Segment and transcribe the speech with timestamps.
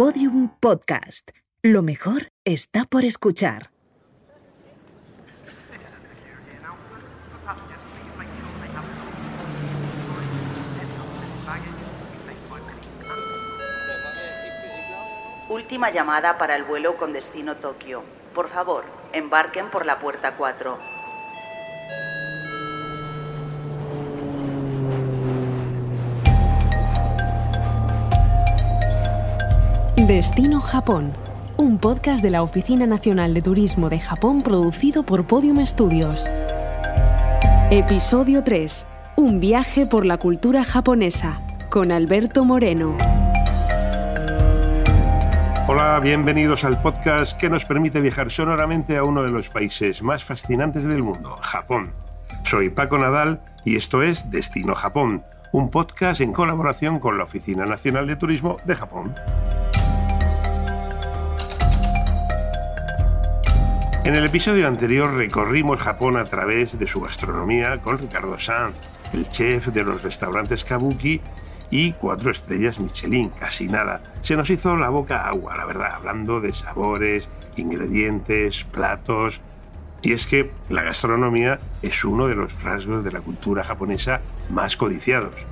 [0.00, 1.28] Podium Podcast.
[1.62, 3.70] Lo mejor está por escuchar.
[15.50, 18.02] Última llamada para el vuelo con destino Tokio.
[18.34, 20.99] Por favor, embarquen por la puerta 4.
[30.10, 31.12] Destino Japón,
[31.56, 36.28] un podcast de la Oficina Nacional de Turismo de Japón producido por Podium Studios.
[37.70, 38.88] Episodio 3.
[39.14, 42.98] Un viaje por la cultura japonesa, con Alberto Moreno.
[45.68, 50.24] Hola, bienvenidos al podcast que nos permite viajar sonoramente a uno de los países más
[50.24, 51.92] fascinantes del mundo, Japón.
[52.42, 55.22] Soy Paco Nadal y esto es Destino Japón,
[55.52, 59.14] un podcast en colaboración con la Oficina Nacional de Turismo de Japón.
[64.02, 68.76] En el episodio anterior recorrimos Japón a través de su gastronomía con Ricardo Sanz,
[69.12, 71.20] el chef de los restaurantes Kabuki
[71.70, 74.02] y cuatro estrellas Michelin, casi nada.
[74.22, 79.42] Se nos hizo la boca agua, la verdad, hablando de sabores, ingredientes, platos.
[80.00, 84.78] Y es que la gastronomía es uno de los rasgos de la cultura japonesa más
[84.78, 85.46] codiciados.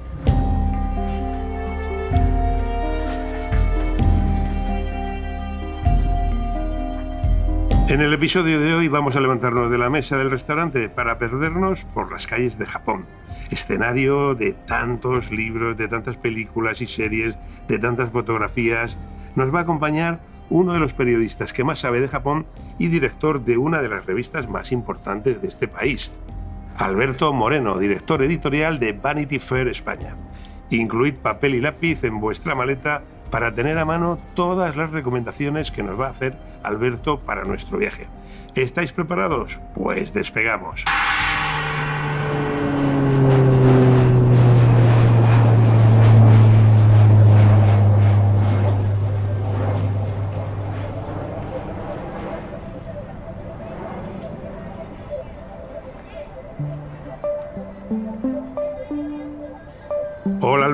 [7.89, 11.87] En el episodio de hoy vamos a levantarnos de la mesa del restaurante para perdernos
[11.87, 13.07] por las calles de Japón,
[13.51, 18.99] escenario de tantos libros, de tantas películas y series, de tantas fotografías.
[19.37, 22.45] Nos va a acompañar uno de los periodistas que más sabe de Japón
[22.79, 26.13] y director de una de las revistas más importantes de este país,
[26.77, 30.15] Alberto Moreno, director editorial de Vanity Fair España.
[30.69, 33.01] Incluid papel y lápiz en vuestra maleta
[33.31, 37.79] para tener a mano todas las recomendaciones que nos va a hacer Alberto para nuestro
[37.79, 38.07] viaje.
[38.55, 39.61] ¿Estáis preparados?
[39.75, 40.85] Pues despegamos.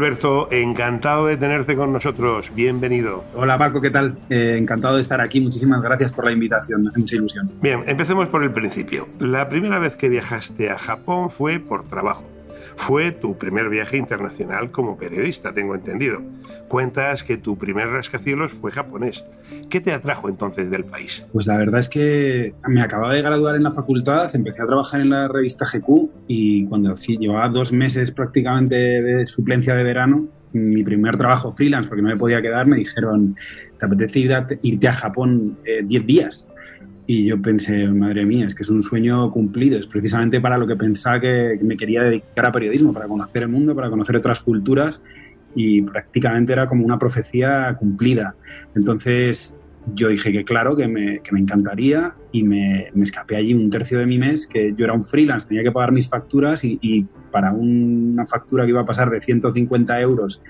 [0.04, 2.52] Alberto, encantado de tenerte con nosotros.
[2.54, 3.24] Bienvenido.
[3.34, 4.18] Hola Paco, ¿qué tal?
[4.28, 5.40] Eh, encantado de estar aquí.
[5.40, 6.82] Muchísimas gracias por la invitación.
[6.82, 7.50] Me hace mucha ilusión.
[7.62, 9.08] Bien, empecemos por el principio.
[9.18, 12.33] La primera vez que viajaste a Japón fue por trabajo.
[12.76, 16.20] Fue tu primer viaje internacional como periodista, tengo entendido.
[16.68, 19.24] Cuentas que tu primer rascacielos fue japonés.
[19.70, 21.24] ¿Qué te atrajo entonces del país?
[21.32, 25.00] Pues la verdad es que me acababa de graduar en la facultad, empecé a trabajar
[25.00, 30.84] en la revista GQ y cuando llevaba dos meses prácticamente de suplencia de verano, mi
[30.84, 33.36] primer trabajo freelance, porque no me podía quedar, me dijeron,
[33.78, 34.20] ¿te apetece
[34.62, 36.48] irte a Japón 10 eh, días?
[37.06, 40.66] Y yo pensé, madre mía, es que es un sueño cumplido, es precisamente para lo
[40.66, 44.40] que pensaba que, me quería dedicar a periodismo, para conocer el mundo, para conocer otras
[44.40, 45.02] culturas
[45.54, 48.34] y prácticamente era como una profecía cumplida.
[48.74, 49.58] Entonces
[49.92, 53.68] yo dije que claro, que me, que me encantaría y me, me, escapé allí un
[53.68, 57.06] tercio de mi mes, que yo era un freelance, tenía que pagar mis facturas y,
[57.30, 60.40] para una factura que iba a pasar de 150 euros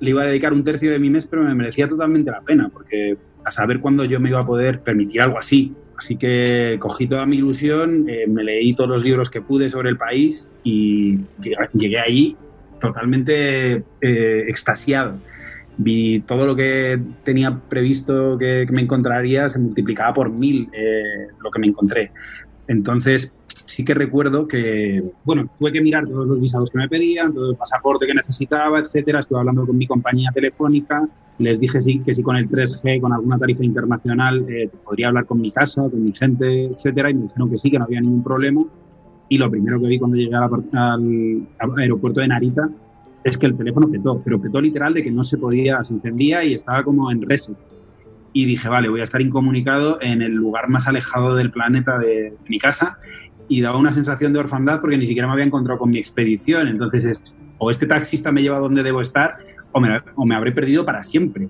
[0.00, 2.70] le iba a dedicar un tercio de mi mes, pero me merecía totalmente la pena,
[2.72, 5.74] porque a saber cuándo yo me iba a poder permitir algo así.
[5.96, 9.90] Así que cogí toda mi ilusión, eh, me leí todos los libros que pude sobre
[9.90, 11.20] el país y
[11.72, 12.36] llegué, ahí
[12.80, 15.18] totalmente eh, extasiado.
[15.76, 21.50] Vi todo lo que tenía previsto que, me encontraría, se multiplicaba por mil eh, lo
[21.50, 22.10] que me encontré.
[22.66, 23.32] Entonces,
[23.64, 27.50] sí que recuerdo que, bueno, tuve que mirar todos los visados que me pedían, todo
[27.50, 29.20] el pasaporte que necesitaba, etcétera.
[29.20, 31.08] Estuve hablando con mi compañía telefónica,
[31.38, 35.26] les dije sí, que sí con el 3G, con alguna tarifa internacional, eh, podría hablar
[35.26, 38.00] con mi casa, con mi gente, etcétera, y me dijeron que sí, que no había
[38.00, 38.64] ningún problema.
[39.28, 41.46] Y lo primero que vi cuando llegué al,
[41.78, 42.68] aeropuerto de Narita
[43.24, 46.44] es que el teléfono petó, pero petó literal de que no se podía, se encendía
[46.44, 47.56] y estaba como en reset.
[48.34, 52.34] Y dije, vale, voy a estar incomunicado en el lugar más alejado del planeta de
[52.48, 52.98] mi casa
[53.48, 56.68] y daba una sensación de orfandad porque ni siquiera me había encontrado con mi expedición.
[56.68, 59.38] Entonces, es, o este taxista me lleva donde debo estar
[59.72, 61.48] o me, o me habré perdido para siempre.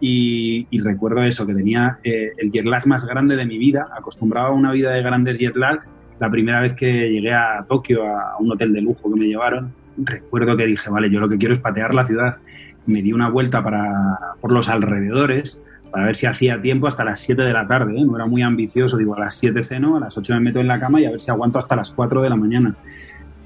[0.00, 4.48] Y, recuerdo eso, que tenía eh, el jet lag más grande de mi vida, acostumbrado
[4.48, 5.94] a una vida de grandes jet lags.
[6.20, 9.72] La primera vez que llegué a Tokio, a un hotel de lujo que me llevaron,
[9.96, 12.34] recuerdo que dije, vale, yo lo que quiero es patear la ciudad.
[12.86, 15.62] Me di una vuelta para, por los alrededores
[15.94, 17.96] para ver si hacía tiempo hasta las 7 de la tarde.
[17.96, 18.04] ¿eh?
[18.04, 20.66] No era muy ambicioso, digo, a las 7 ceno, a las 8 me meto en
[20.66, 22.74] la cama y a ver si aguanto hasta las 4 de la mañana.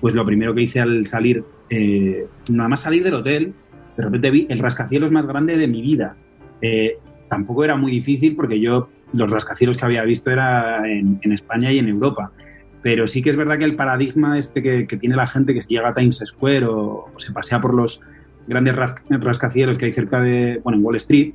[0.00, 3.52] Pues lo primero que hice al salir, eh, nada más salir del hotel,
[3.98, 6.16] de repente vi el rascacielos más grande de mi vida.
[6.62, 6.96] Eh,
[7.28, 11.78] tampoco era muy difícil porque yo los rascacielos que había visto era en, España y
[11.78, 12.32] en Europa.
[12.80, 15.90] Pero sí que es verdad que el paradigma este que, tiene la gente que llega
[15.90, 18.00] a Times Square o, se pasea por los
[18.46, 18.74] grandes
[19.10, 21.34] rascacielos que hay cerca de, bueno, en Wall Street,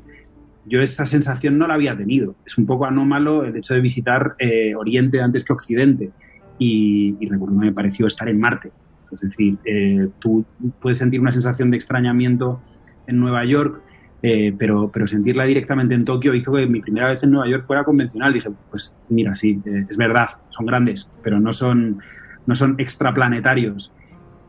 [0.66, 2.36] yo esa sensación no la había tenido.
[2.46, 6.12] Es un poco anómalo el hecho de visitar eh, Oriente antes que Occidente.
[6.60, 8.72] Y, y recuerdo me pareció estar en Marte.
[9.12, 10.46] Es decir, eh, tú
[10.82, 12.62] puedes sentir una sensación de extrañamiento
[13.08, 13.82] en Nueva York,
[14.22, 17.64] eh, pero, pero sentirla directamente en Tokio hizo que mi primera vez en Nueva York
[17.64, 18.34] fuera convencional.
[18.34, 22.00] Dije, pues mira, sí, es verdad, son grandes, pero no son,
[22.46, 23.94] no son extraplanetarios.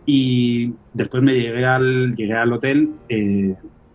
[0.07, 2.91] Y después me llegué al, llegué al hotel,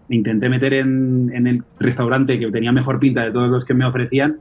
[0.10, 3.86] me intenté meter en, el restaurante que tenía mejor pinta de todos los que me
[3.86, 4.40] ofrecían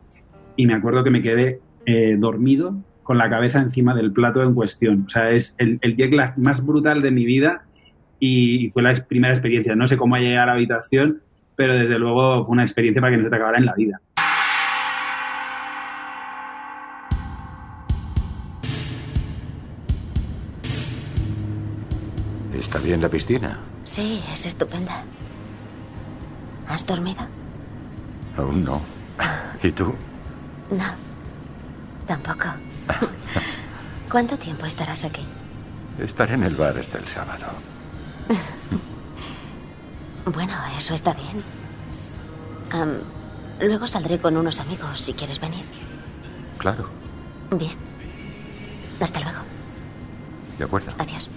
[0.56, 4.55] y me acuerdo que me quedé eh, dormido con la cabeza encima del plato en
[4.55, 5.05] cuestión.
[5.06, 7.65] O sea, es el, el jet lag más brutal de mi vida
[8.19, 9.76] y fue la primera experiencia.
[9.76, 11.20] No sé cómo llegué a la habitación,
[11.55, 14.00] pero desde luego fue una experiencia para que no se te acabara en la vida.
[22.59, 23.59] ¿Está bien la piscina?
[23.85, 25.05] Sí, es estupenda.
[26.69, 27.23] ¿Has dormido?
[28.37, 28.81] Aún no.
[29.62, 29.94] ¿Y tú?
[30.70, 30.85] No,
[32.06, 32.49] tampoco.
[34.11, 35.26] ¿Cuánto tiempo estarás aquí?
[35.99, 37.47] Estaré en el bar hasta el sábado.
[40.26, 41.43] bueno, eso está bien.
[43.61, 45.65] luego saldré con unos amigos si quieres venir.
[46.59, 46.88] Claro.
[47.50, 47.76] Bien.
[49.00, 49.38] Hasta luego.
[50.59, 50.93] De acuerdo.
[50.99, 51.29] Adiós.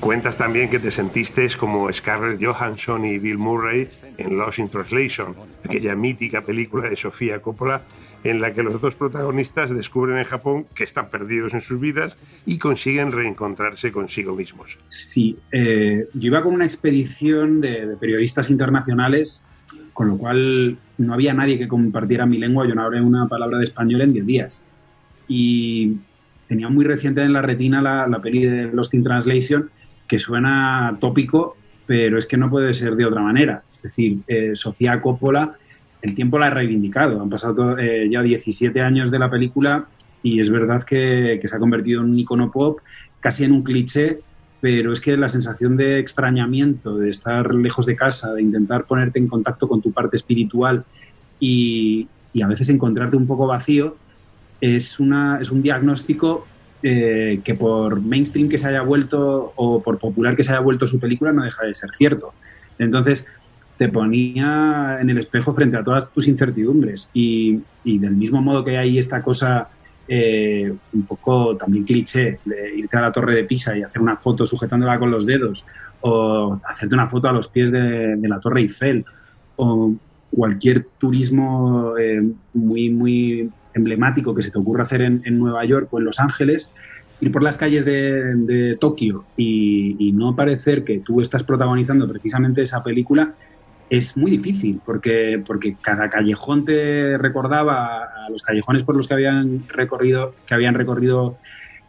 [0.00, 3.88] Cuentas también que te sentiste como Scarlett Johansson y Bill Murray
[4.18, 7.82] en Lost in Translation, aquella mítica película de Sofía Coppola
[8.24, 12.16] en la que los dos protagonistas descubren en Japón que están perdidos en sus vidas
[12.46, 14.78] y consiguen reencontrarse consigo mismos.
[14.88, 19.44] Sí, eh, yo iba con una expedición de, periodistas internacionales,
[19.92, 23.58] con lo cual no había nadie que compartiera mi lengua, yo no hablé una palabra
[23.58, 24.64] de español en 10 días.
[25.28, 25.98] Y
[26.48, 29.70] tenía muy reciente en la retina la, la peli de Lost in Translation
[30.18, 31.56] suena tópico,
[31.86, 33.62] pero es que no puede ser de otra manera.
[33.72, 35.56] Es decir, eh, Sofía Coppola,
[36.02, 37.20] el tiempo la ha reivindicado.
[37.20, 39.86] Han pasado eh, ya 17 años de la película
[40.22, 42.80] y es verdad que, se ha convertido en un icono pop,
[43.20, 44.20] casi en un cliché,
[44.60, 49.18] pero es que la sensación de extrañamiento, de estar lejos de casa, de intentar ponerte
[49.18, 50.84] en contacto con tu parte espiritual
[51.38, 53.96] y, y a veces encontrarte un poco vacío,
[54.60, 56.46] es, una, es un diagnóstico
[56.86, 60.86] eh, que por mainstream que se haya vuelto o por popular que se haya vuelto
[60.86, 62.34] su película no deja de ser cierto.
[62.78, 63.26] Entonces
[63.78, 68.76] te ponía en el espejo frente a todas tus incertidumbres y, del mismo modo que
[68.76, 69.70] hay esta cosa
[70.06, 74.18] eh, un poco también cliché de irte a la torre de Pisa y hacer una
[74.18, 75.64] foto sujetándola con los dedos
[76.02, 79.06] o hacerte una foto a los pies de, la torre Eiffel
[79.56, 79.94] o
[80.30, 82.22] cualquier turismo eh,
[82.52, 86.72] muy, muy emblemático que se te ocurra hacer en, Nueva York o en Los Ángeles,
[87.20, 92.82] ir por las calles de, Tokio y, no parecer que tú estás protagonizando precisamente esa
[92.82, 93.34] película
[93.90, 99.14] es muy difícil porque, porque cada callejón te recordaba a los callejones por los que
[99.14, 101.36] habían recorrido, que habían recorrido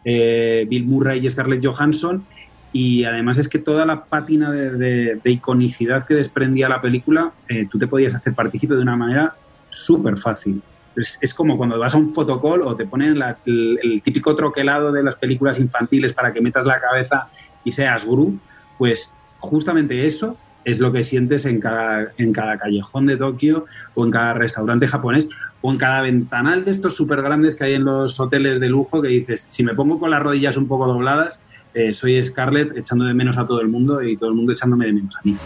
[0.04, 2.24] eh, Bill Murray y Scarlett Johansson
[2.72, 7.78] y además es que toda la pátina de, iconicidad que desprendía la película, eh, tú
[7.78, 9.34] te podías hacer partícipe de una manera
[9.70, 10.62] súper fácil
[10.96, 15.16] es, como cuando vas a un fotocall o te ponen el, típico troquelado de las
[15.16, 17.28] películas infantiles para que metas la cabeza
[17.64, 18.38] y seas Gru,
[18.78, 24.04] pues justamente eso es lo que sientes en cada, en cada callejón de Tokio o
[24.04, 25.28] en cada restaurante japonés
[25.60, 29.00] o en cada ventanal de estos súper grandes que hay en los hoteles de lujo
[29.00, 31.40] que dices, si me pongo con las rodillas un poco dobladas,
[31.74, 34.86] eh, soy Scarlett echando de menos a todo el mundo y todo el mundo echándome
[34.86, 35.36] de menos a mí.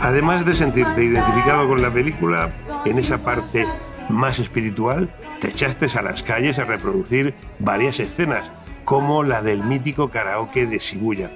[0.00, 2.52] Además de sentirte identificado con la película,
[2.84, 3.66] en esa parte
[4.08, 8.50] más espiritual, te echaste a las calles a reproducir varias escenas,
[8.84, 11.30] como la del mítico karaoke de Shibuya.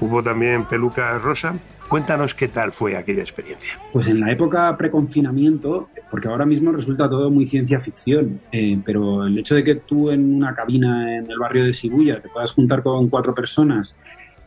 [0.00, 1.54] Hubo también peluca rosa.
[1.88, 3.78] Cuéntanos qué tal fue aquella experiencia.
[3.92, 9.24] Pues en la época preconfinamiento, porque ahora mismo resulta todo muy ciencia ficción, eh, pero
[9.26, 12.52] el hecho de que tú en una cabina en el barrio de Shibuya te puedas
[12.52, 14.00] juntar con cuatro personas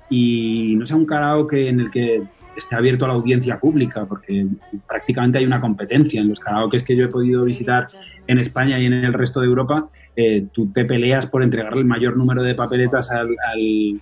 [0.09, 2.23] y no sea un karaoke en el que
[2.57, 4.45] esté abierto a la audiencia pública, porque
[4.87, 6.21] prácticamente hay una competencia.
[6.21, 7.87] En los karaokes que yo he podido visitar
[8.27, 11.85] en España y en el resto de Europa, eh, tú te peleas por entregarle el
[11.85, 13.29] mayor número de papeletas al,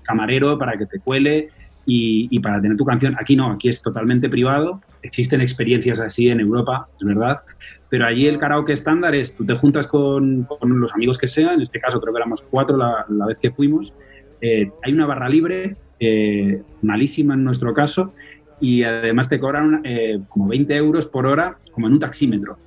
[0.03, 1.49] camarero para que te cuele
[1.87, 3.15] y, y, para tener tu canción.
[3.17, 4.81] Aquí no, aquí es totalmente privado.
[5.01, 7.41] Existen experiencias así en Europa, es verdad.
[7.89, 11.55] Pero allí el karaoke estándar es, tú te juntas con, con los amigos que sean,
[11.55, 13.93] en este caso creo que éramos cuatro la, la vez que fuimos.
[14.41, 18.13] Eh, hay una barra libre, eh, malísima en nuestro caso,
[18.59, 22.57] y además te cobran eh, como 20 euros por hora, como en un taxímetro.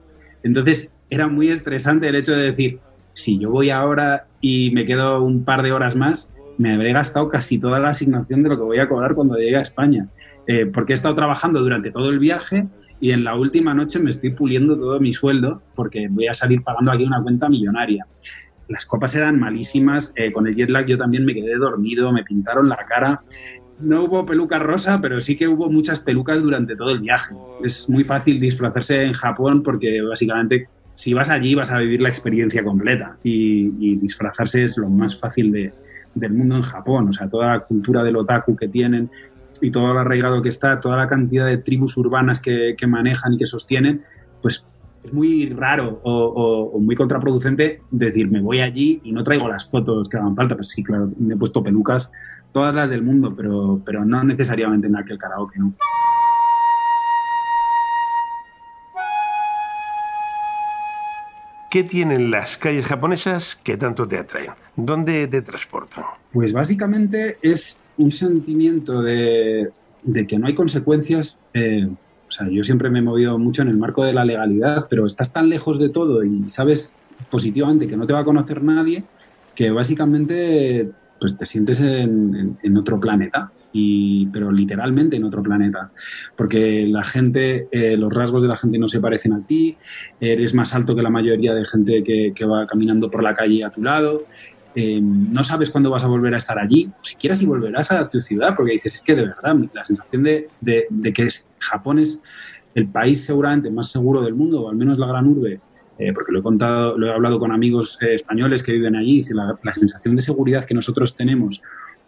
[0.43, 2.79] Entonces era muy estresante el hecho de decir,
[3.13, 7.29] si yo voy ahora y me quedo un par de horas más, me habré gastado
[7.29, 10.09] casi toda la asignación de lo que voy a cobrar cuando llegue a España.
[10.47, 12.67] Eh, porque he estado trabajando durante todo el viaje
[13.01, 16.63] y en la última noche me estoy puliendo todo mi sueldo porque voy a salir
[16.63, 18.07] pagando aquí una cuenta millonaria.
[18.69, 22.25] Las copas eran malísimas, eh, con el jet lag yo también me quedé dormido, me
[22.25, 23.23] pintaron la cara.
[23.81, 27.35] No hubo peluca rosa, pero sí que hubo muchas pelucas durante todo el viaje.
[27.65, 32.11] Es muy fácil disfrazarse en Japón porque básicamente si vas allí vas a vivir la
[32.11, 35.73] experiencia completa y, y disfrazarse es lo más fácil de,
[36.15, 39.11] del mundo en Japón, o sea, toda la cultura del otaku que tienen
[39.61, 43.35] y todo lo arraigado que está, toda la cantidad de tribus urbanas que, que manejan
[43.35, 44.03] y que sostienen,
[44.43, 44.67] pues
[45.03, 49.49] es muy raro o, o, o, muy contraproducente decir, me voy allí y no traigo
[49.49, 50.55] las fotos que hagan falta.
[50.55, 52.13] Pues sí, claro, me he puesto pelucas,
[52.53, 55.75] todas las del mundo, pero, pero no necesariamente en aquel karaoke, ¿no?
[61.71, 64.51] ¿Qué tienen las calles japonesas que tanto te atraen?
[64.75, 66.05] ¿Dónde te transportan?
[66.33, 69.71] Pues básicamente es un sentimiento de,
[70.03, 71.39] de que no hay consecuencias.
[71.55, 74.89] Eh, o sea, yo siempre me he movido mucho en el marco de la legalidad,
[74.91, 76.95] pero estás tan lejos de todo y sabes
[77.31, 79.05] positivamente que no te va a conocer nadie,
[79.55, 83.53] que básicamente pues te sientes en, otro planeta.
[83.73, 85.93] Y, pero literalmente en otro planeta,
[86.37, 89.77] porque la gente, eh, los rasgos de la gente no se parecen a ti,
[90.21, 93.71] eres más alto que la mayoría de gente que, va caminando por la calle a
[93.71, 94.25] tu lado,
[94.75, 98.21] eh, no sabes cuándo vas a volver a estar allí, siquiera si volverás a tu
[98.21, 100.49] ciudad, porque dices, es que de verdad, la sensación de
[101.15, 102.21] que es, Japón es
[102.75, 105.61] el país seguramente más seguro del mundo, o al menos la gran urbe,
[105.99, 109.23] eh, porque lo he contado, lo he hablado con amigos eh, españoles que viven allí,
[109.35, 111.63] la, la sensación de seguridad que nosotros tenemos,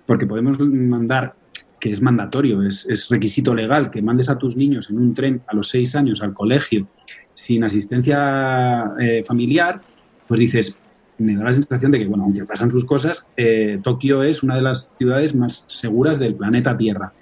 [0.07, 1.35] porque podemos mandar
[1.82, 5.56] que es mandatorio, es, requisito legal, que mandes a tus niños en un tren a
[5.56, 6.86] los seis años al colegio
[7.34, 9.82] sin asistencia eh, familiar,
[10.28, 10.78] pues dices,
[11.18, 14.54] me da la sensación de que, bueno, aunque pasan sus cosas, eh, Tokio es una
[14.54, 17.12] de las ciudades más seguras del planeta Tierra.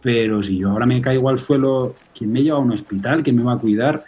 [0.00, 3.22] Pero si yo ahora me caigo al suelo, ¿quién me lleva a un hospital?
[3.22, 4.04] ¿Quién me va a cuidar?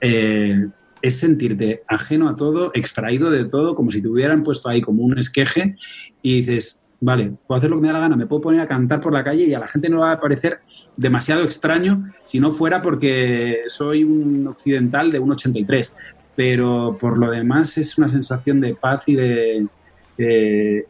[0.00, 0.66] Eh,
[1.02, 5.04] es sentirte ajeno a todo, extraído de todo, como si te hubieran puesto ahí como
[5.04, 5.76] un esqueje
[6.20, 8.66] y dices, vale, puedo hacer lo que me da la gana, me puedo poner a
[8.66, 10.60] cantar por la calle y a la gente no va a parecer
[10.96, 15.96] demasiado extraño si no fuera porque soy un occidental de un 83.
[16.36, 19.66] Pero por lo demás es una sensación de paz y de,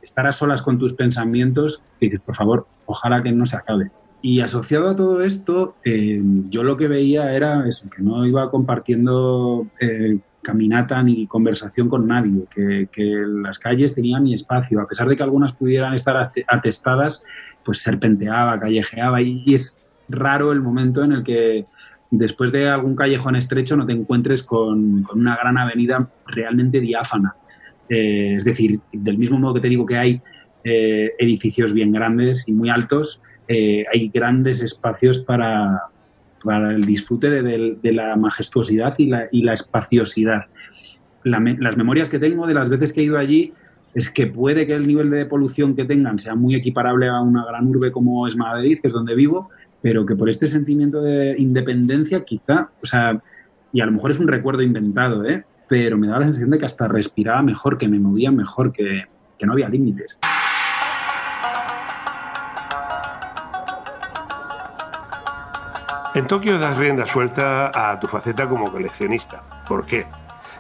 [0.03, 3.91] estar a solas con tus pensamientos y dices, por favor, ojalá que no se acabe.
[4.23, 8.51] Y asociado a todo esto, eh, yo lo que veía era eso, que no iba
[8.51, 12.89] compartiendo eh, caminata ni conversación con nadie, que,
[13.43, 16.17] las calles tenían mi espacio, a pesar de que algunas pudieran estar
[16.49, 17.25] atestadas,
[17.65, 21.67] pues serpenteaba, callejeaba y, es raro el momento en el que
[22.11, 27.37] después de algún callejón estrecho no te encuentres con, con una gran avenida realmente diáfana.
[27.89, 30.23] Eh, es decir, del mismo modo que te digo que hay
[30.63, 35.90] eh, edificios bien grandes y muy altos, eh, hay grandes espacios para,
[36.43, 40.47] para el disfrute de, de, de la majestuosidad y la, y la espaciosidad.
[41.23, 43.53] La, las memorias que tengo de las veces que he ido allí
[43.95, 47.45] es que puede que el nivel de polución que tengan sea muy equiparable a una
[47.45, 49.51] gran urbe como es Madrid, que es donde vivo,
[49.83, 53.21] pero que por este sentimiento de independencia quizá, o sea,
[53.73, 55.45] y a lo mejor es un recuerdo inventado, ¿eh?
[55.69, 59.05] pero me da la sensación de que hasta respiraba mejor, que me movía mejor, que,
[59.39, 60.19] que no había límites.
[66.13, 69.45] En Tokio das rienda suelta a tu faceta como coleccionista.
[69.69, 70.07] ¿Por qué?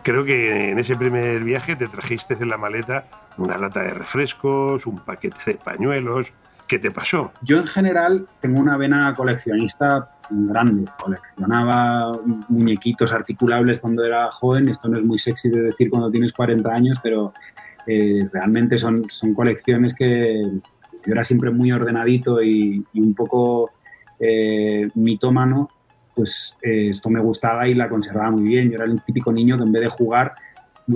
[0.04, 4.86] Creo que en ese primer viaje te trajiste en la maleta una lata de refrescos,
[4.86, 6.32] un paquete de pañuelos.
[6.68, 7.32] ¿Qué te pasó?
[7.42, 10.84] Yo en general tengo una vena coleccionista grande.
[11.02, 12.12] Coleccionaba
[12.48, 14.68] muñequitos articulables cuando era joven.
[14.68, 17.32] Esto no es muy sexy de decir cuando tienes 40 años, pero
[17.88, 20.42] eh, realmente son, son colecciones que
[21.04, 23.72] yo era siempre muy ordenadito y, y un poco
[24.20, 25.68] eh, mitómano,
[26.14, 28.68] pues eh, esto me gustaba y la conservaba muy bien.
[28.68, 30.34] Yo era el típico niño que en vez de jugar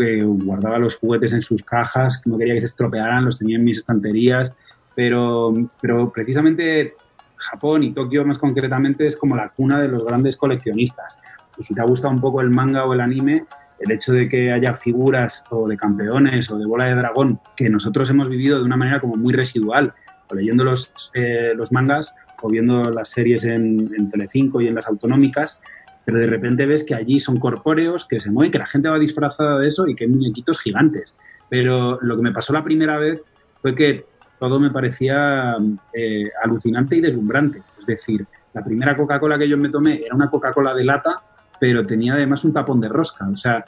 [0.00, 3.64] eh, guardaba los juguetes en sus cajas, no quería que se estropearan, los tenía en
[3.64, 4.52] mis estanterías,
[4.94, 6.94] pero, pero precisamente
[7.36, 11.18] Japón y Tokio más concretamente es como la cuna de los grandes coleccionistas.
[11.56, 13.44] Y si te ha gustado un poco el manga o el anime,
[13.78, 17.68] el hecho de que haya figuras o de campeones o de bola de dragón que
[17.68, 19.94] nosotros hemos vivido de una manera como muy residual,
[20.30, 24.74] o leyendo los, eh, los mangas o viendo las series en, en Telecinco y en
[24.74, 25.60] las autonómicas,
[26.04, 28.98] pero de repente ves que allí son corpóreos, que se mueven, que la gente va
[28.98, 31.16] disfrazada de eso y que hay muñequitos gigantes.
[31.48, 33.24] Pero lo que me pasó la primera vez
[33.62, 34.04] fue que
[34.38, 35.56] todo me parecía
[35.92, 37.62] eh, alucinante y deslumbrante.
[37.78, 41.22] Es decir, la primera Coca-Cola que yo me tomé era una Coca-Cola de lata,
[41.58, 43.26] pero tenía además un tapón de rosca.
[43.28, 43.64] O sea,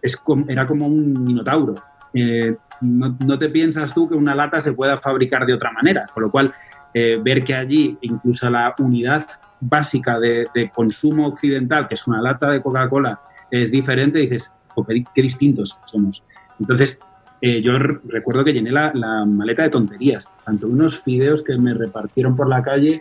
[0.00, 1.74] es como, era como un minotauro.
[2.14, 6.24] Eh, no, te piensas tú que una lata se pueda fabricar de otra manera, con
[6.24, 6.52] lo cual
[6.92, 9.24] eh, ver que allí incluso la unidad
[9.60, 15.04] básica de, consumo occidental, que es una lata de Coca-Cola, es diferente, dices, oh, qué,
[15.14, 16.24] qué, distintos somos.
[16.58, 16.98] Entonces,
[17.40, 21.74] eh, yo recuerdo que llené la, la, maleta de tonterías, tanto unos fideos que me
[21.74, 23.00] repartieron por la calle,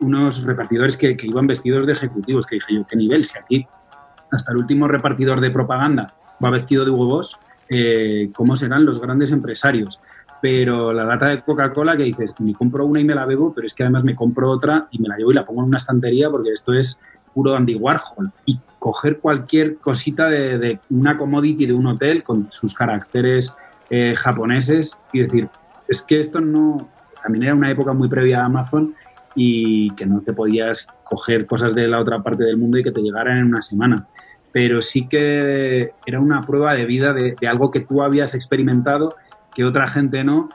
[0.00, 3.66] unos repartidores que, que iban vestidos de ejecutivos, que dije yo, qué nivel, si aquí
[4.30, 7.38] hasta el último repartidor de propaganda va vestido de huevos,
[7.70, 10.00] eh, ¿cómo serán los grandes empresarios?
[10.40, 13.66] pero la lata de Coca-Cola que dices, me compro una y me la bebo, pero
[13.66, 15.78] es que además me compro otra y me la llevo y la pongo en una
[15.78, 17.00] estantería porque esto es
[17.34, 18.30] puro Andy Warhol.
[18.46, 23.56] Y coger cualquier cosita de, una commodity de un hotel con sus caracteres
[23.90, 25.48] eh, japoneses y decir,
[25.88, 26.88] es que esto no...
[27.22, 28.94] También era una época muy previa a Amazon
[29.34, 32.92] y que no te podías coger cosas de la otra parte del mundo y que
[32.92, 34.06] te llegaran en una semana.
[34.52, 39.14] Pero sí que era una prueba de vida de, algo que tú habías experimentado
[39.54, 40.48] que otra gente no,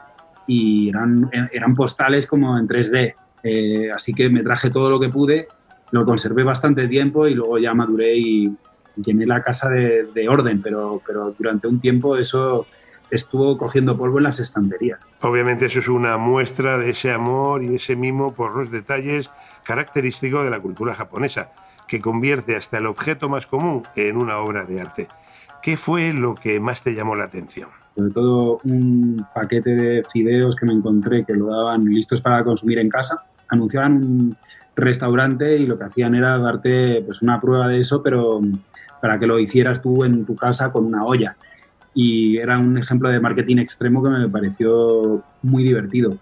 [0.47, 3.13] y eran, postales como en 3D.
[3.43, 5.47] Eh, así que me traje todo lo que pude,
[5.91, 8.51] lo conservé bastante tiempo y luego ya maduré y
[8.95, 12.65] llené la casa de, de orden, pero, pero durante un tiempo eso
[13.13, 15.07] estuvo cogiendo polvo en las estanterías.
[15.21, 19.29] Obviamente eso es una muestra de ese amor y ese mimo por los detalles
[19.63, 21.51] característico de la cultura japonesa,
[21.87, 25.07] que convierte hasta el objeto más común en una obra de arte.
[25.61, 27.69] ¿Qué fue lo que más te llamó la atención?
[27.95, 32.79] sobre todo un paquete de fideos que me encontré que lo daban listos para consumir
[32.79, 33.23] en casa.
[33.49, 34.37] Anunciaban un
[34.75, 38.41] restaurante y lo que hacían era darte pues, una prueba de eso, pero
[39.01, 41.35] para que lo hicieras tú en tu casa con una olla.
[41.93, 46.17] Y era un ejemplo de marketing extremo que me pareció muy divertido.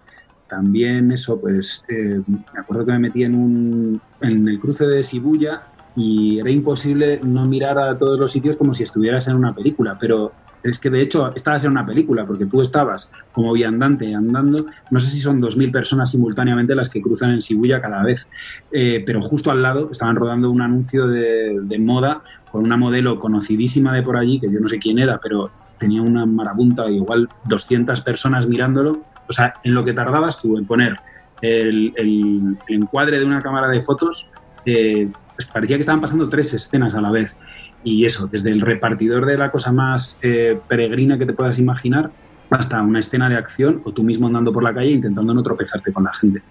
[0.52, 5.02] También eso, pues eh, me acuerdo que me metí en, un, en el cruce de
[5.02, 5.64] Shibuya
[5.96, 9.98] y era imposible no mirar a todos los sitios como si estuvieras en una película,
[9.98, 14.66] pero es que de hecho estabas en una película, porque tú estabas como viandante andando,
[14.90, 18.28] no sé si son 2.000 personas simultáneamente las que cruzan en Shibuya cada vez,
[18.74, 23.22] eh, pero justo al lado estaban rodando un anuncio de, de, moda con una modelo
[23.22, 27.30] conocidísima de por allí, que yo no sé quién era, pero tenía una marabunta, igual
[27.46, 30.96] 200 personas mirándolo, o sea, en lo que tardabas tú en poner
[31.42, 34.30] el, encuadre de una cámara de fotos,
[34.66, 37.38] eh, pues parecía que estaban pasando tres escenas a la vez.
[37.84, 42.12] Y eso, desde el repartidor de la cosa más eh, peregrina que te puedas imaginar
[42.52, 45.92] hasta una escena de acción o tú mismo andando por la calle intentando no tropezarte
[45.92, 46.44] con la gente.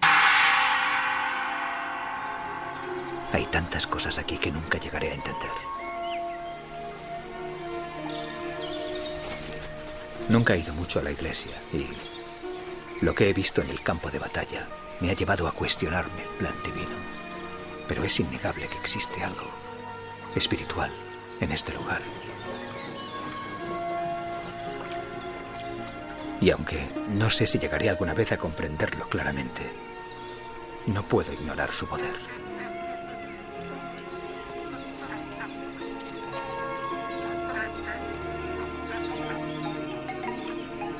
[3.33, 5.51] Hay tantas cosas aquí que nunca llegaré a entender.
[10.29, 11.87] Nunca he ido mucho a la iglesia y
[13.01, 14.67] lo que he visto en el campo de batalla
[15.01, 16.97] me ha llevado a cuestionarme el plan divino.
[17.89, 19.51] Pero es innegable que existe algo
[20.35, 20.93] espiritual
[21.41, 22.03] en este lugar.
[26.41, 29.63] Y aunque no sé si llegaré alguna vez a comprenderlo claramente,
[30.87, 32.30] no puedo ignorar su poder.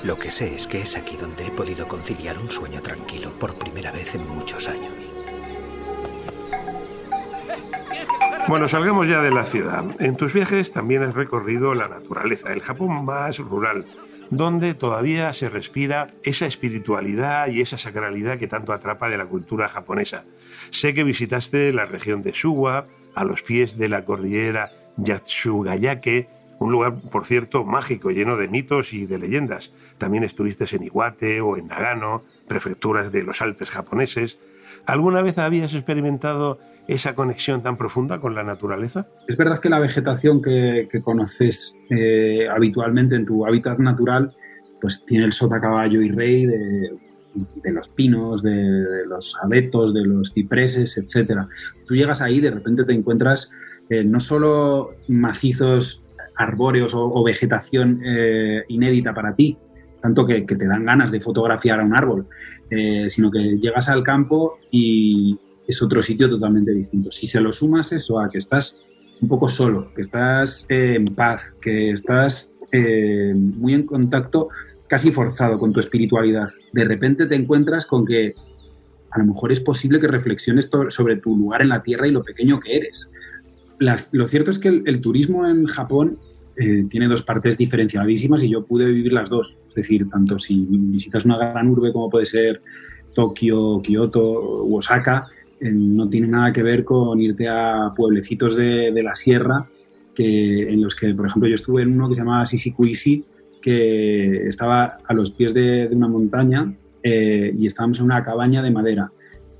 [0.03, 3.57] Lo que sé es que es aquí donde he podido conciliar un sueño tranquilo por
[3.57, 4.93] primera vez en muchos años.
[8.49, 9.85] Bueno, salgamos ya de la ciudad.
[10.01, 13.85] En tus viajes también has recorrido la naturaleza, el Japón más rural,
[14.31, 19.69] donde todavía se respira esa espiritualidad y esa sacralidad que tanto atrapa de la cultura
[19.69, 20.25] japonesa.
[20.71, 26.29] Sé que visitaste la región de Suwa, a los pies de la cordillera Yatsugayake,
[26.61, 29.73] un lugar, por cierto, mágico, lleno de mitos y de leyendas.
[29.99, 34.39] También estuviste en Iwate o en Nagano, prefecturas de los Alpes japoneses.
[34.85, 39.07] ¿Alguna vez habías experimentado esa conexión tan profunda con la naturaleza?
[39.27, 44.35] Es verdad que la vegetación que, conoces eh, habitualmente en tu hábitat natural,
[44.83, 46.91] pues tiene el sota caballo y rey de,
[47.73, 51.41] los pinos, de, de, los abetos, de los cipreses, etc.
[51.87, 53.51] Tú llegas ahí y de repente te encuentras
[53.91, 56.05] eh, no solo macizos
[56.41, 59.57] arbóreos o, vegetación eh, inédita para ti,
[60.01, 62.27] tanto que, te dan ganas de fotografiar a un árbol,
[62.71, 67.13] eh, sino que llegas al campo y, es otro sitio totalmente distinto.
[67.13, 68.81] Si se lo sumas eso a que estás
[69.21, 74.49] un poco solo, que estás eh, en paz, que estás muy en contacto
[74.87, 76.49] casi forzado con tu espiritualidad.
[76.73, 78.35] De repente te encuentras con que
[79.11, 82.23] a lo mejor es posible que reflexiones sobre tu lugar en la Tierra y lo
[82.23, 83.11] pequeño que eres.
[83.79, 86.19] lo cierto es que el, turismo en Japón
[86.57, 89.61] eh, tiene dos partes diferenciadísimas y yo pude vivir las dos.
[89.69, 92.63] Es decir, tanto si visitas una gran urbe como puede ser
[93.15, 95.29] Tokio, Kioto u Osaka,
[95.61, 99.69] eh, no tiene nada que ver con irte a pueblecitos de, la sierra
[100.15, 103.25] que, en los que, por ejemplo, yo estuve en uno que se llamaba Sisikuishi,
[103.61, 108.71] que estaba a los pies de, una montaña eh, y estábamos en una cabaña de
[108.71, 109.13] madera.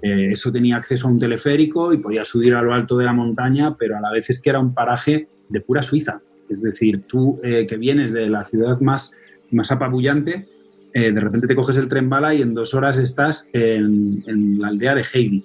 [0.03, 3.13] Eh, eso tenía acceso a un teleférico y podía subir a lo alto de la
[3.13, 6.23] montaña, pero a la vez es que era un paraje de pura Suiza.
[6.51, 9.15] Es decir, tú que vienes de la ciudad más,
[9.51, 10.49] más apabullante,
[10.93, 14.69] de repente te coges el tren bala y en dos horas estás en, en la
[14.69, 15.45] aldea de Heidi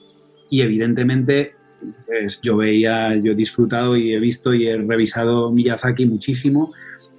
[0.49, 1.53] y evidentemente
[2.05, 6.73] pues yo veía, yo he disfrutado y he visto y he revisado Miyazaki muchísimo.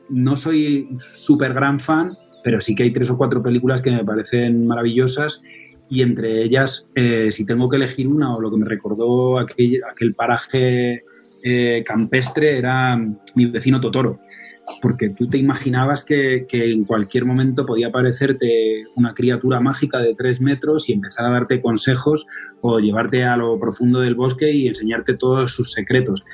[0.08, 4.04] No soy súper gran fan, pero sí que hay tres o cuatro películas que me
[4.04, 5.42] parecen maravillosas
[5.88, 9.82] y entre ellas, eh, si tengo que elegir una o lo que me recordó aquel,
[9.90, 11.04] aquel paraje
[11.46, 12.96] eh, campestre era
[13.34, 14.18] mi vecino Totoro
[14.82, 20.40] porque tú te imaginabas que, en cualquier momento podía aparecerte una criatura mágica de tres
[20.40, 22.26] metros y empezar a darte consejos
[22.60, 26.24] o llevarte a lo profundo del bosque y enseñarte todos sus secretos.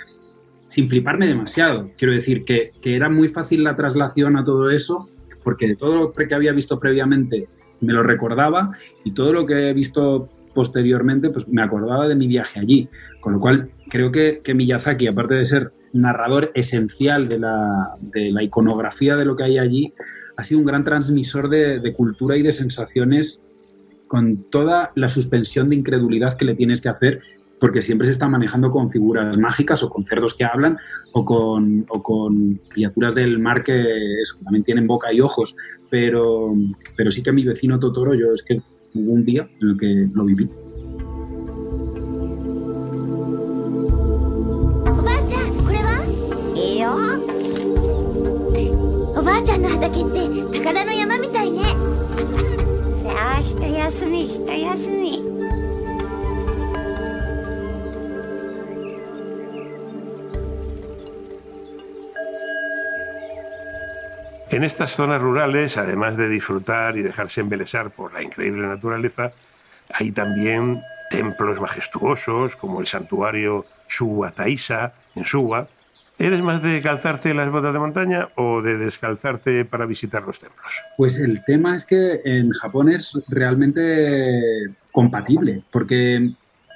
[0.68, 1.90] Sin fliparme demasiado.
[1.98, 5.08] Quiero decir que, era muy fácil la traslación a todo eso,
[5.44, 7.48] porque de todo lo que había visto previamente
[7.80, 8.70] me lo recordaba
[9.04, 12.88] y todo lo que he visto posteriormente, pues me acordaba de mi viaje allí.
[13.20, 19.16] Con lo cual, creo que, que Miyazaki, aparte de ser narrador esencial de la, iconografía
[19.16, 19.92] de lo que hay allí,
[20.36, 23.44] ha sido un gran transmisor de, cultura y de sensaciones
[24.08, 27.20] con toda la suspensión de incredulidad que le tienes que hacer
[27.60, 30.78] porque siempre se está manejando con figuras mágicas o con cerdos que hablan
[31.12, 33.84] o con, con criaturas del mar que
[34.42, 35.54] también tienen boca y ojos.
[35.88, 36.54] Pero,
[36.96, 38.60] pero sí que mi vecino Totoro, yo es que
[38.94, 39.48] hubo un día
[49.14, 51.62] おばあちゃんの畑って宝の山みたいね。
[53.04, 55.31] さあ、一休み、一休み。
[64.52, 69.32] En estas zonas rurales, además de disfrutar y dejarse embelesar por la increíble naturaleza,
[69.90, 75.68] hay también templos majestuosos como el santuario Suwa Taisa en Suwa,
[76.18, 80.80] ¿Eres más de calzarte las botas de montaña o de descalzarte para visitar los templos?
[80.96, 86.32] Pues el tema es que en Japón es realmente compatible, porque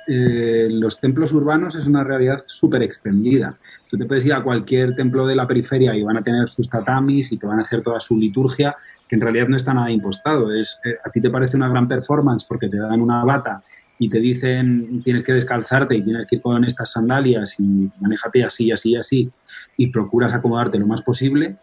[0.07, 3.59] eh, los templos urbanos es una realidad súper extendida.
[3.89, 6.71] Tú te puedes ir a cualquier templo de la periferia y van a tener sus
[6.71, 8.77] tatamis y te van a hacer toda su liturgia,
[9.09, 10.55] que en realidad no está nada impostado.
[10.55, 13.63] Es, eh, a ti te parece una gran performance porque te dan una bata
[13.99, 18.45] y te dicen tienes que descalzarte y tienes que ir con estas sandalias y manéjate
[18.45, 19.31] así, así, así
[19.77, 21.57] y procuras acomodarte lo más posible,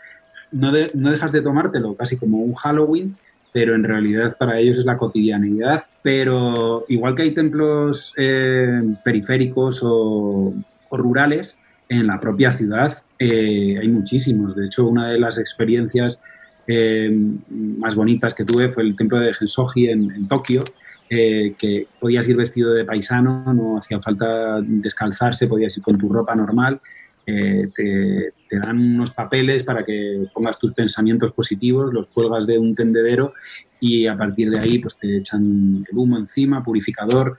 [0.51, 3.17] no, no dejas de tomártelo casi como un Halloween,
[3.53, 5.83] pero en realidad para ellos es la cotidianidad.
[6.01, 10.53] Pero igual que hay templos eh, periféricos o,
[10.91, 14.55] rurales, en la propia ciudad eh, hay muchísimos.
[14.55, 16.21] De hecho, una de las experiencias
[16.67, 17.15] eh,
[17.49, 20.65] más bonitas que tuve fue el templo de Gensoji en, en Tokio,
[21.09, 26.33] que podías ir vestido de paisano, no hacía falta descalzarse, podías ir con tu ropa
[26.33, 26.81] normal.
[27.25, 33.33] Te, dan unos papeles para que pongas tus pensamientos positivos, los cuelgas de un tendedero
[33.79, 37.37] y a partir de ahí pues te echan el humo encima, purificador,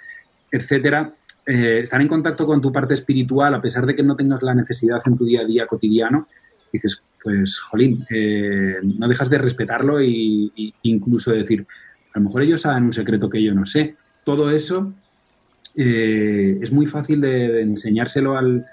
[0.51, 1.15] etcétera.
[1.47, 4.55] Eh, estar en contacto con tu parte espiritual, a pesar de que no tengas la
[4.55, 6.27] necesidad en tu día a día cotidiano,
[6.73, 10.51] dices, pues, jolín, eh, no dejas de respetarlo e
[10.83, 11.67] incluso decir,
[12.13, 13.97] a lo mejor ellos saben un secreto que yo no sé.
[14.25, 14.93] Todo eso
[15.77, 18.65] eh, es muy fácil de, enseñárselo al,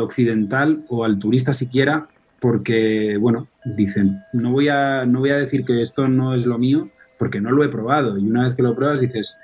[0.00, 2.08] occidental o al turista siquiera,
[2.40, 6.58] porque, bueno, dicen, no voy, a, no voy a decir que esto no es lo
[6.58, 8.18] mío, porque no lo he probado.
[8.18, 9.38] Y una vez que lo pruebas dices,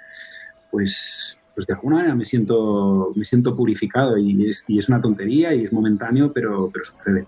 [0.70, 5.00] pues, pues de alguna manera me siento, me siento purificado y es, y es una
[5.00, 7.26] tontería y es momentáneo, pero, pero sucede.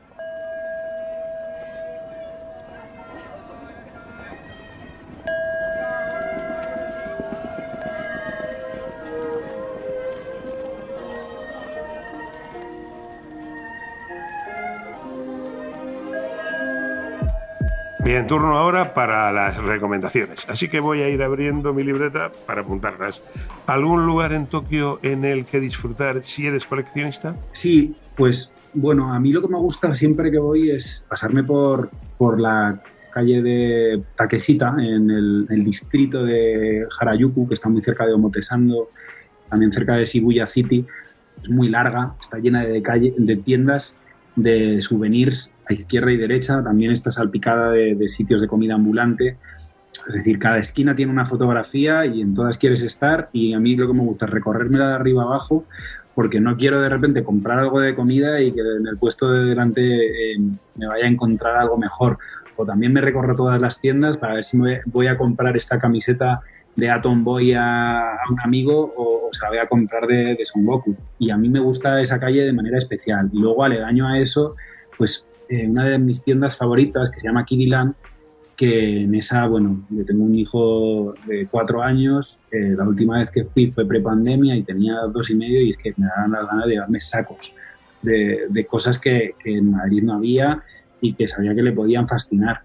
[18.12, 20.46] Bien, turno ahora para las recomendaciones.
[20.46, 23.22] Así que voy a ir abriendo mi libreta para apuntarlas.
[23.66, 27.35] ¿Algún lugar en Tokio en el que disfrutar si eres coleccionista?
[27.53, 31.88] Sí, pues bueno, a mí lo que me gusta siempre que voy es pasarme por,
[32.18, 32.83] por la
[33.14, 38.90] calle de Takeshita, en el, el distrito de Harajuku, que está muy cerca de Omotesando,
[39.48, 40.85] también cerca de Shibuya City.
[41.42, 43.98] Es muy larga, está llena de, calle, de tiendas
[44.37, 49.37] de souvenirs izquierda y derecha, también está salpicada de, sitios de comida ambulante.
[50.08, 53.76] Es decir, cada esquina tiene una fotografía y en todas quieres estar y a mí
[53.76, 55.64] lo que me gusta es recorrérmela de arriba abajo
[56.14, 59.44] porque no quiero de repente comprar algo de comida y que en el puesto de
[59.44, 60.38] delante eh,
[60.76, 62.18] me vaya a encontrar algo mejor.
[62.56, 65.78] O también me recorro todas las tiendas para ver si me voy a comprar esta
[65.78, 66.40] camiseta
[66.76, 70.46] de Atom Boy a, un amigo o, o, se la voy a comprar de, de
[70.46, 70.96] Son Goku.
[71.18, 73.30] Y a mí me gusta esa calle de manera especial.
[73.32, 74.56] Y luego, aledaño a eso,
[74.98, 77.94] pues eh, una de mis tiendas favoritas, que se llama Kiriland,
[78.57, 83.31] que en esa, bueno, yo tengo un hijo de cuatro años, eh, la última vez
[83.31, 86.46] que fui fue prepandemia y tenía dos y medio y es que me daban las
[86.46, 87.57] ganas de llevarme sacos
[88.02, 90.62] de, de cosas que, que, en Madrid no había
[91.00, 92.61] y que sabía que le podían fascinar.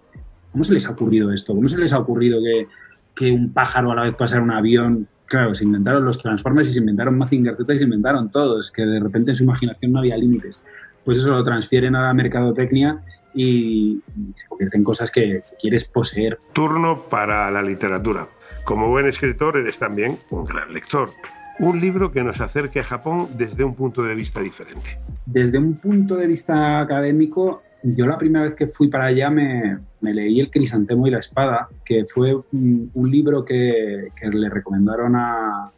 [0.51, 1.55] ¿Cómo se les ha ocurrido esto?
[1.55, 2.67] ¿Cómo se les ha ocurrido que,
[3.15, 5.07] que un pájaro a la vez pasara un avión?
[5.25, 8.85] Claro, se inventaron los Transformers y se inventaron Mazinger Z y se inventaron todos, que
[8.85, 10.61] de repente en su imaginación no había límites.
[11.07, 13.01] Pues eso lo transfieren a la mercadotecnia
[13.33, 14.01] y,
[14.33, 16.37] se convierte en cosas que, que quieres poseer.
[16.51, 18.27] Turno para la literatura.
[18.65, 21.11] Como buen escritor eres también un gran lector.
[21.59, 24.99] Un libro que nos acerque a Japón desde un punto de vista diferente.
[25.25, 29.79] Desde un punto de vista académico, yo la primera vez que fui para allá me,
[30.01, 34.49] me leí El Crisantemo y la Espada, que fue un, un libro que, que, le
[34.49, 35.71] recomendaron a,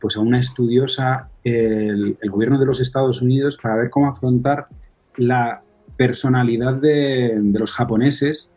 [0.00, 4.66] pues a una estudiosa el, el, gobierno de los Estados Unidos para ver cómo afrontar
[5.16, 5.62] la
[5.96, 8.52] personalidad de, de los japoneses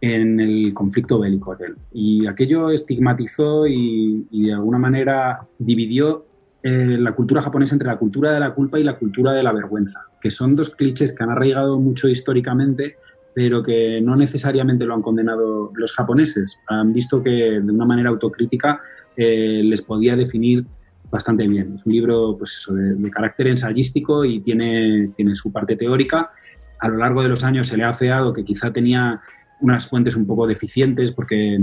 [0.00, 1.76] en el conflicto bélico aquel.
[1.92, 6.26] Y aquello estigmatizó y, y de alguna manera dividió
[6.62, 9.52] eh, la cultura japonesa entre la cultura de la culpa y la cultura de la
[9.52, 12.96] vergüenza, que son dos clichés que han arraigado mucho históricamente,
[13.34, 16.58] pero que no necesariamente lo han condenado los japoneses.
[16.68, 18.80] Han visto que de una manera autocrítica
[19.16, 20.64] eh, les podía definir
[21.14, 21.74] bastante bien.
[21.74, 26.32] Es un libro pues eso, de, de carácter ensayístico y tiene, tiene su parte teórica.
[26.80, 29.20] A lo largo de los años se le ha afeado que quizá tenía
[29.60, 31.54] unas fuentes un poco deficientes porque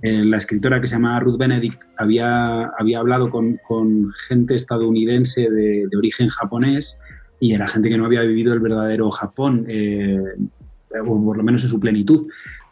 [0.00, 5.50] eh, la escritora que se llama Ruth Benedict había, había hablado con, con gente estadounidense
[5.50, 6.98] de, de, origen japonés
[7.40, 10.18] y era gente que no había vivido el verdadero Japón, eh,
[11.06, 12.26] o por lo menos en su plenitud.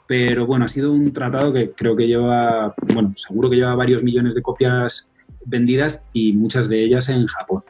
[0.08, 4.02] Pero bueno, ha sido un tratado que creo que lleva, bueno, seguro que lleva varios
[4.02, 5.10] millones de copias
[5.46, 7.62] vendidas y muchas de ellas en Japón.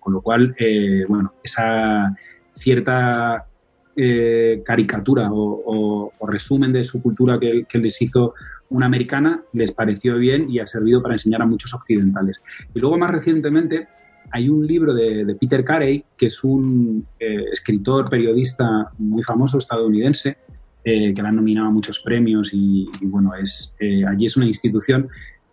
[0.00, 2.16] Con lo cual, eh, bueno, esa
[2.52, 3.46] cierta
[3.94, 8.34] eh, caricatura o, resumen de su cultura que, les hizo
[8.68, 12.40] una americana les pareció bien y ha servido para enseñar a muchos occidentales.
[12.74, 13.88] Y luego más recientemente
[14.30, 20.36] hay un libro de, Peter Carey, que es un eh, escritor, periodista muy famoso estadounidense,
[20.84, 23.74] que le han nominado a muchos premios y, bueno, es,
[24.06, 25.10] allí es una institución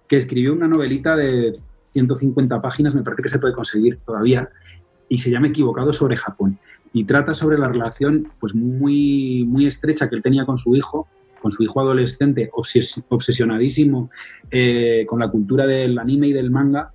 [0.08, 1.54] que escribió una novelita de
[1.94, 4.50] 150 páginas, me parece que se puede conseguir todavía,
[5.08, 6.60] y se llama Equivocado sobre Japón.
[6.94, 11.08] Y trata sobre la relación pues muy, muy estrecha que él tenía con su hijo,
[11.42, 14.10] con su hijo adolescente, obses obsesionadísimo
[14.50, 16.92] eh, con la cultura del anime y del manga,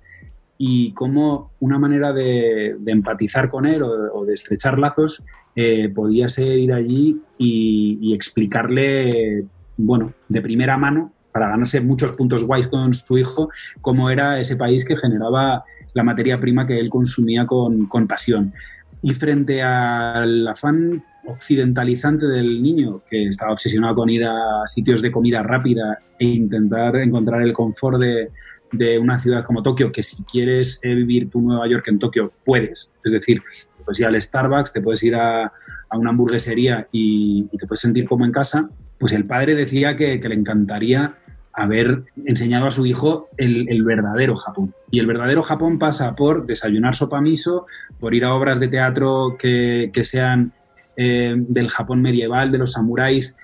[0.63, 6.55] y cómo una manera de, empatizar con él o, de estrechar lazos eh, podía ser
[6.55, 9.45] ir allí y, explicarle,
[9.77, 13.49] bueno, de primera mano, para ganarse muchos puntos guays con su hijo,
[13.81, 15.63] cómo era ese país que generaba
[15.93, 18.53] la materia prima que él consumía con, con pasión.
[19.01, 25.11] Y frente al afán occidentalizante del niño, que estaba obsesionado con ir a sitios de
[25.11, 28.29] comida rápida e intentar encontrar el confort de,
[28.71, 32.89] de una ciudad como Tokio, que si quieres vivir tu Nueva York en Tokio, puedes.
[33.03, 33.41] Es decir,
[33.77, 35.51] te puedes ir al Starbucks, te puedes ir a,
[35.91, 38.69] a una hamburguesería y, te puedes sentir como en casa.
[39.01, 41.15] Pues el padre decía que, le encantaría
[41.53, 44.75] haber enseñado a su hijo el, verdadero Japón.
[44.91, 47.65] Y el verdadero Japón pasa por desayunar sopa miso,
[47.99, 50.53] por ir a obras de teatro que, que sean
[50.95, 53.37] eh, del Japón medieval, de los samuráis,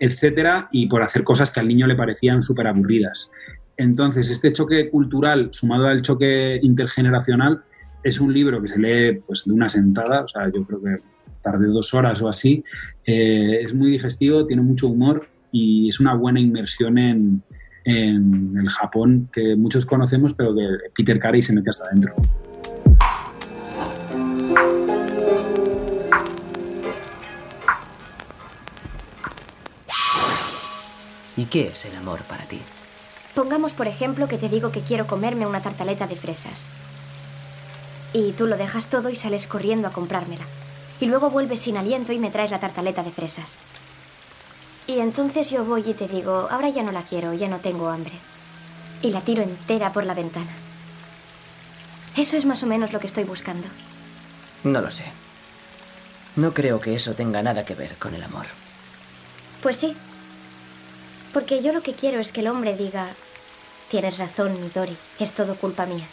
[0.00, 3.30] etcétera, y por hacer cosas que al niño le parecían súper aburridas.
[3.76, 7.62] Entonces, este choque cultural, sumado al choque intergeneracional,
[8.02, 11.13] es un libro que se lee pues, de una sentada, o sea, yo creo que
[11.44, 12.64] tarde dos horas o así.
[13.06, 17.42] Eh, es muy digestivo, tiene mucho humor y es una buena inmersión en,
[17.84, 22.14] en el Japón que muchos conocemos, pero que Peter Carey se mete hasta adentro.
[31.36, 32.60] ¿Y qué es el amor para ti?
[33.34, 36.68] Pongamos, por ejemplo, que te digo que quiero comerme una tartaleta de fresas.
[38.12, 40.44] Y tú lo dejas todo y sales corriendo a comprármela.
[41.00, 43.58] Y luego vuelves sin aliento y me traes la tartaleta de fresas.
[44.86, 47.88] Y entonces yo voy y te digo, ahora ya no la quiero, ya no tengo
[47.88, 48.12] hambre.
[49.02, 50.50] Y la tiro entera por la ventana.
[52.16, 53.66] Eso es más o menos lo que estoy buscando.
[54.62, 55.04] No lo sé.
[56.36, 58.46] No creo que eso tenga nada que ver con el amor.
[59.62, 59.96] Pues sí.
[61.32, 63.08] Porque yo lo que quiero es que el hombre diga,
[63.90, 66.06] tienes razón, Midori, es todo culpa mía.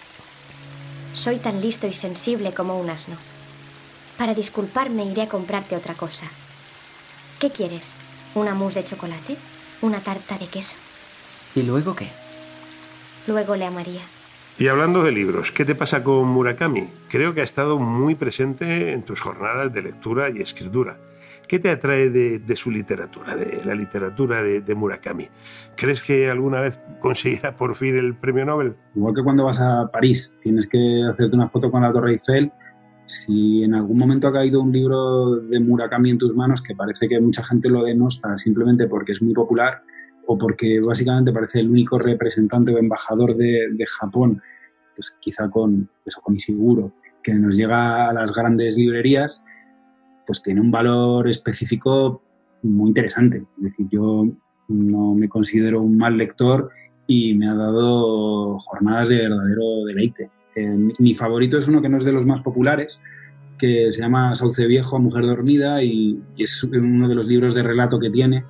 [1.14, 3.16] Soy tan listo y sensible como un asno.
[4.22, 6.28] Para disculparme iré a comprarte otra cosa.
[7.40, 7.96] ¿Qué quieres?
[8.36, 9.36] ¿Una mousse de chocolate?
[9.82, 10.76] ¿Una tarta de queso?
[11.56, 12.06] ¿Y luego qué?
[13.26, 14.04] Luego le amaría.
[14.60, 16.88] Y hablando de libros, ¿qué te pasa con Murakami?
[17.10, 21.00] Creo que ha estado muy presente en tus jornadas de lectura y escritura.
[21.48, 25.30] ¿Qué te atrae de, su literatura, de la literatura de, de, Murakami?
[25.76, 28.76] ¿Crees que alguna vez conseguirá por fin el premio Nobel?
[28.94, 32.52] Igual que cuando vas a París, tienes que hacerte una foto con la Torre Eiffel.
[33.12, 37.10] Si en algún momento ha caído un libro de Murakami en tus manos, que parece
[37.10, 39.82] que mucha gente lo denosta simplemente porque es muy popular,
[40.28, 44.42] o porque básicamente parece el único representante o embajador de, Japón,
[44.96, 49.44] pues quizá con, eso, con Ishiguro, que nos llega a las grandes librerías,
[50.26, 52.22] pues tiene un valor específico
[52.64, 53.44] muy interesante.
[53.58, 54.26] Es decir, yo
[54.70, 56.70] no me considero un mal lector
[57.08, 60.30] y me ha dado jornadas de verdadero deleite.
[60.56, 63.02] Eh, mi favorito es uno que no es de los más populares,
[63.62, 68.00] que se llama Sauce Viejo, Mujer Dormida, y, es uno de los libros de relato
[68.00, 68.44] que tiene.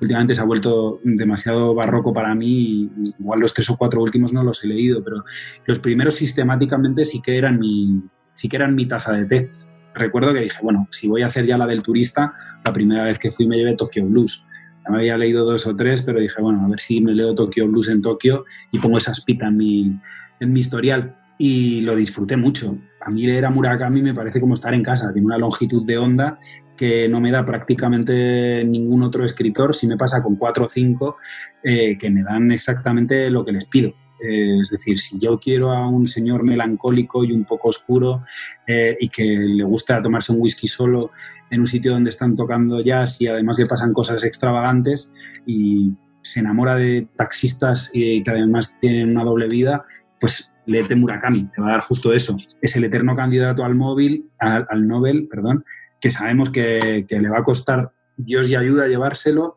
[0.00, 4.32] Últimamente se ha vuelto demasiado barroco para mí, y igual los tres o cuatro últimos
[4.32, 5.24] no los he leído, pero
[5.66, 9.50] los primeros sistemáticamente sí que eran mi, sí que eran mi taza de té.
[9.94, 12.32] Recuerdo que dije, bueno, si voy a hacer ya la del turista,
[12.64, 14.46] la primera vez que fui me llevé Tokyo Blues.
[14.84, 17.34] Ya me había leído dos o tres, pero dije, bueno, a ver si me leo
[17.34, 20.00] Tokyo Blues en Tokio y pongo esa espita en mi,
[20.38, 22.78] en mi historial y lo disfruté mucho.
[23.00, 25.98] A mí leer a Murakami me parece como estar en casa, tiene una longitud de
[25.98, 26.38] onda
[26.76, 31.16] que no me da prácticamente ningún otro escritor, si me pasa con cuatro o cinco,
[31.64, 33.88] eh, que me dan exactamente lo que les pido.
[34.22, 38.22] Eh, es decir, si yo quiero a un señor melancólico y un poco oscuro
[38.68, 41.10] eh, y que le gusta tomarse un whisky solo
[41.50, 45.12] en un sitio donde están tocando jazz y además le pasan cosas extravagantes
[45.44, 49.84] y se enamora de taxistas y que además tienen una doble vida,
[50.20, 52.36] pues léete Murakami, te va a dar justo eso.
[52.60, 55.64] Es el eterno candidato al móvil, al, Nobel, perdón,
[56.00, 59.56] que sabemos que, le va a costar Dios y ayuda llevárselo,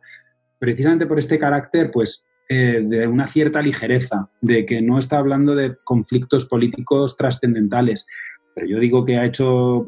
[0.60, 5.56] precisamente por este carácter, pues, eh, de una cierta ligereza, de que no está hablando
[5.56, 8.06] de conflictos políticos trascendentales.
[8.54, 9.88] Pero yo digo que ha hecho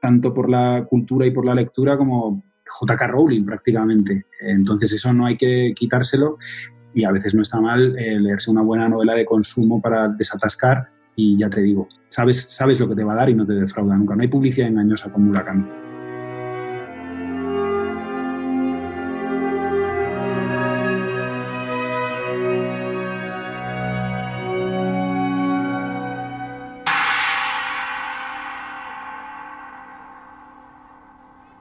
[0.00, 4.26] tanto por la cultura y por la lectura como JK Rowling prácticamente.
[4.40, 6.38] Entonces eso no hay que quitárselo
[6.94, 10.88] y a veces no está mal eh, leerse una buena novela de consumo para desatascar
[11.16, 13.54] y ya te digo, sabes, sabes lo que te va a dar y no te
[13.54, 14.14] defrauda nunca.
[14.14, 15.87] No hay publicidad engañosa como Murakami.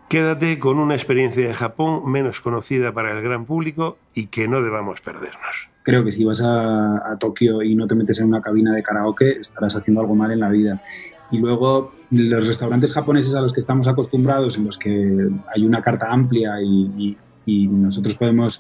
[0.10, 4.62] Quédate con una experiencia de Japón menos conocida para el gran público y que no
[4.62, 5.70] debamos perdernos.
[5.84, 9.42] Creo que si vas a, Tokio y no te metes en una cabina de karaoke,
[9.42, 10.82] estarás haciendo algo mal en la vida.
[11.30, 15.82] Y luego los restaurantes japoneses a los que estamos acostumbrados, en los que hay una
[15.82, 18.60] carta amplia y, nosotros podemos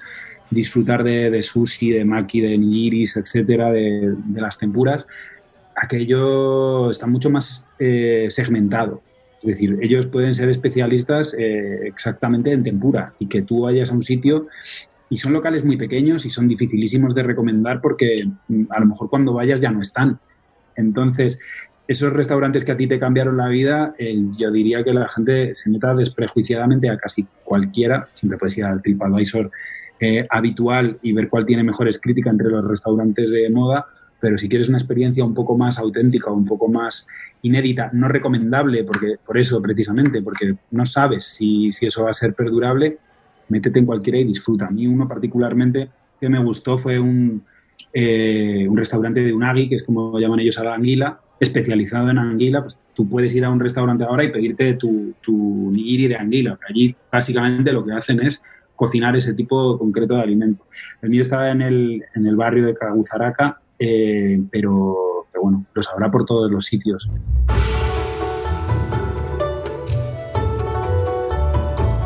[0.49, 5.05] disfrutar de, sushi, de maki, de nigiris, etcétera, de, las tempuras,
[5.75, 9.01] aquello está mucho más eh, segmentado.
[9.41, 13.93] Es decir, ellos pueden ser especialistas eh, exactamente en tempura y que tú vayas a
[13.93, 14.47] un sitio
[15.09, 19.09] y son locales muy pequeños y son dificilísimos de recomendar porque mm, a lo mejor
[19.09, 20.19] cuando vayas ya no están.
[20.75, 21.39] Entonces,
[21.87, 23.95] esos restaurantes que a ti te cambiaron la vida,
[24.37, 28.81] yo diría que la gente se meta desprejuiciadamente a casi cualquiera, siempre puedes ir al
[28.81, 29.49] TripAdvisor
[29.99, 33.87] eh, habitual y ver cuál tiene mejores críticas entre los restaurantes de moda,
[34.19, 37.07] pero si quieres una experiencia un poco más auténtica, un poco más
[37.41, 42.13] inédita, no recomendable, porque por eso precisamente, porque no sabes si, si eso va a
[42.13, 42.97] ser perdurable,
[43.49, 44.67] métete en cualquiera y disfruta.
[44.67, 45.89] A mí uno particularmente
[46.19, 47.43] que me gustó fue un,
[47.93, 52.17] eh, un restaurante de unagi, que es como llaman ellos a la anguila, especializado en
[52.17, 56.15] anguila, pues tú puedes ir a un restaurante ahora y pedirte tu, tu nigiri de
[56.15, 56.57] anguila.
[56.67, 58.43] Allí básicamente lo que hacen es
[58.75, 60.65] cocinar ese tipo concreto de alimento.
[61.01, 65.89] El mío estaba en el, en el barrio de Kaguzaraka eh, pero, pero bueno, los
[65.89, 67.09] habrá por todos los sitios.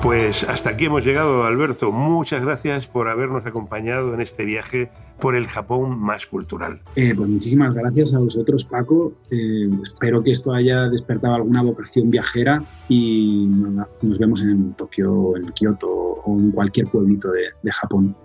[0.02, 1.92] Pues hasta aquí hemos llegado, Alberto.
[1.92, 6.82] Muchas gracias por habernos acompañado en este viaje por el Japón más cultural.
[6.96, 9.14] Eh, pues muchísimas gracias a vosotros, Paco.
[9.30, 13.46] Eh, espero que esto haya despertado alguna vocación viajera y
[14.02, 18.16] nos vemos en Tokio, en Kioto o en cualquier pueblito de, de Japón.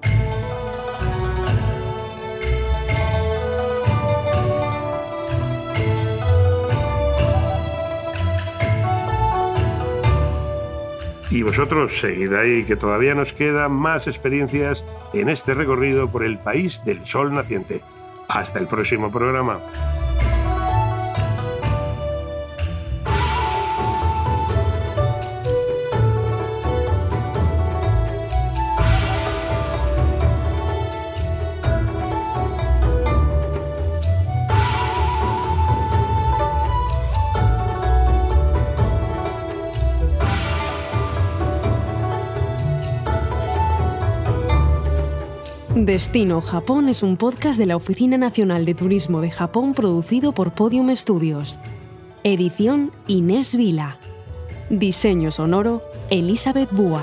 [11.37, 16.39] Y vosotros seguid ahí, que todavía nos quedan más experiencias en este recorrido por el
[16.39, 17.83] país del sol naciente.
[18.27, 19.61] Hasta el próximo programa.
[45.97, 50.53] Destino Japón es un podcast de la Oficina Nacional de Turismo de Japón producido por
[50.53, 51.59] Podium Studios.
[52.23, 53.99] Edición Inés Vila.
[54.69, 55.81] Diseño sonoro
[56.11, 57.03] Elizabeth Búa.